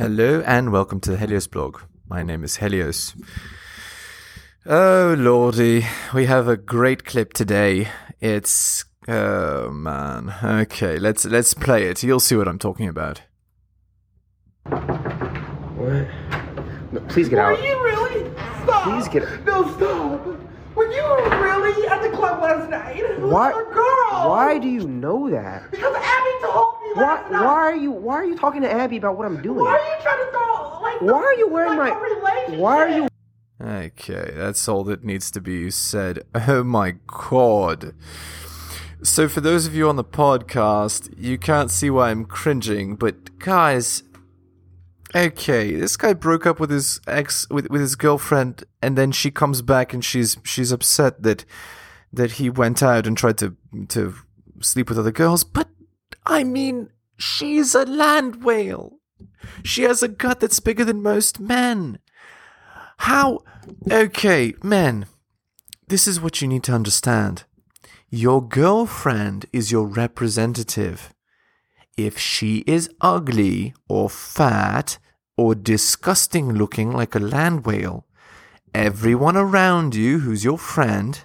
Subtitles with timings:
[0.00, 1.82] Hello and welcome to the Helios blog.
[2.08, 3.14] My name is Helios.
[4.64, 5.84] Oh lordy,
[6.14, 7.86] we have a great clip today.
[8.18, 10.32] It's oh man.
[10.42, 12.02] Okay, let's let's play it.
[12.02, 13.20] You'll see what I'm talking about.
[14.64, 16.08] What?
[16.92, 17.52] No, please get out.
[17.52, 17.62] Are out.
[17.62, 18.30] you really?
[18.62, 18.84] Stop!
[18.84, 20.24] Please get- No, stop!
[20.76, 21.04] Were you
[21.42, 23.02] really at the club last night?
[23.20, 23.50] With Why?
[23.52, 24.28] other girls?
[24.30, 25.70] Why do you know that?
[25.70, 26.29] Because Abby told me
[26.94, 27.24] Why?
[27.28, 27.90] Why are you?
[27.90, 29.64] Why are you talking to Abby about what I'm doing?
[29.64, 31.00] Why are you trying to throw like?
[31.00, 32.00] Why are you wearing like my?
[32.00, 32.60] relationship?
[32.60, 33.08] Why are you?
[33.62, 36.22] Okay, that's all that needs to be said.
[36.34, 37.94] Oh my god.
[39.02, 43.38] So, for those of you on the podcast, you can't see why I'm cringing, but
[43.38, 44.02] guys,
[45.14, 49.30] okay, this guy broke up with his ex, with, with his girlfriend, and then she
[49.30, 51.46] comes back and she's she's upset that
[52.12, 53.56] that he went out and tried to
[53.88, 54.14] to
[54.60, 55.44] sleep with other girls.
[55.44, 55.69] But
[56.30, 59.00] I mean, she's a land whale.
[59.64, 61.98] She has a gut that's bigger than most men.
[62.98, 63.40] How?
[63.90, 65.06] Okay, men,
[65.88, 67.42] this is what you need to understand.
[68.08, 71.12] Your girlfriend is your representative.
[71.96, 74.98] If she is ugly or fat
[75.36, 78.06] or disgusting looking like a land whale,
[78.72, 81.24] everyone around you who's your friend,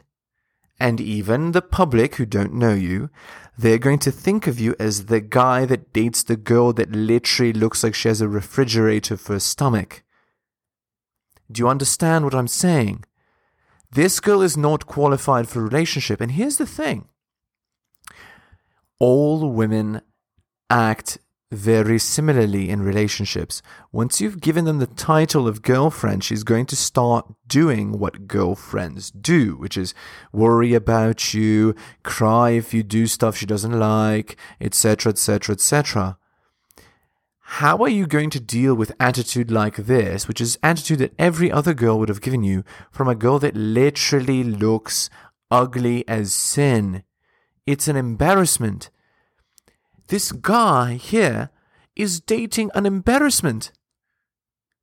[0.80, 3.09] and even the public who don't know you,
[3.58, 7.54] they're going to think of you as the guy that dates the girl that literally
[7.54, 10.03] looks like she has a refrigerator for a stomach.
[11.52, 13.06] Do you understand what I'm saying?
[13.92, 16.20] This girl is not qualified for a relationship.
[16.20, 17.08] And here's the thing
[19.00, 20.02] all women
[20.70, 21.18] act
[21.56, 23.61] very similarly in relationships.
[23.92, 29.09] Once you've given them the title of girlfriend, she's going to start doing what girlfriends
[29.09, 29.94] do, which is
[30.31, 36.17] worry about you, cry if you do stuff she doesn't like, etc., etc., etc.
[37.39, 41.52] How are you going to deal with attitude like this, which is attitude that every
[41.52, 45.09] other girl would have given you from a girl that literally looks
[45.50, 47.03] ugly as sin?
[47.66, 48.90] It's an embarrassment.
[50.08, 51.50] This guy here
[51.95, 53.72] is dating an embarrassment.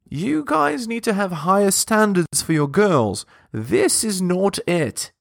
[0.08, 3.24] You guys need to have higher standards for your girls.
[3.50, 5.12] This is not it.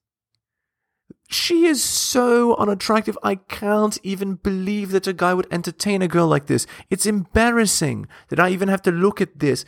[1.30, 3.16] She is so unattractive.
[3.22, 6.66] I can't even believe that a guy would entertain a girl like this.
[6.90, 9.64] It's embarrassing that I even have to look at this.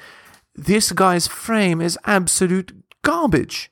[0.54, 3.70] This guy's frame is absolute garbage.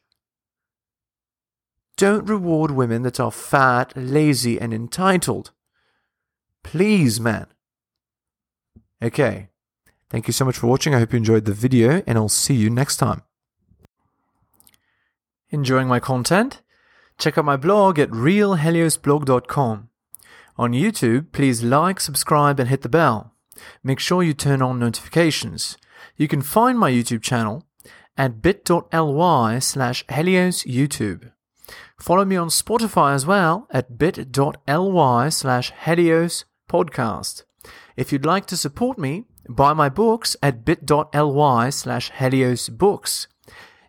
[1.98, 5.50] Don't reward women that are fat, lazy, and entitled.
[6.62, 7.46] Please, man.
[9.02, 9.48] Okay.
[10.10, 10.94] Thank you so much for watching.
[10.94, 13.22] I hope you enjoyed the video, and I'll see you next time.
[15.50, 16.60] Enjoying my content?
[17.18, 19.88] Check out my blog at realheliosblog.com.
[20.56, 23.34] On YouTube, please like, subscribe, and hit the bell.
[23.82, 25.76] Make sure you turn on notifications.
[26.16, 27.64] You can find my YouTube channel
[28.16, 31.32] at bit.ly slash heliosyoutube.
[31.98, 37.44] Follow me on Spotify as well at bit.ly slash helios podcast.
[37.96, 43.28] If you'd like to support me, buy my books at bit.ly slash helios books.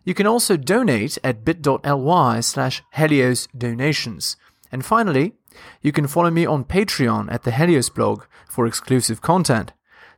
[0.04, 4.36] You can also donate at bit.ly slash helios donations.
[4.70, 5.34] And finally,
[5.82, 9.72] you can follow me on Patreon at the Helios blog for exclusive content.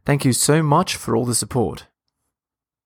[0.04, 1.86] Thank you so much for all the support.